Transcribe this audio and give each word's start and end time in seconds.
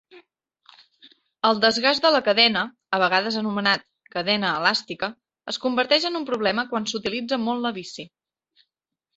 El 1.49 1.59
desgast 1.65 2.05
de 2.05 2.09
la 2.15 2.21
cadena, 2.29 2.63
a 2.97 3.01
vegades 3.03 3.37
anomenat 3.43 3.85
"cadena 4.17 4.55
elàstica", 4.63 5.11
es 5.53 5.63
converteix 5.67 6.11
en 6.11 6.21
un 6.23 6.27
problema 6.33 6.67
quan 6.73 6.91
s'utilitza 6.95 7.41
molt 7.47 7.67
la 7.69 7.75
bici. 7.81 8.09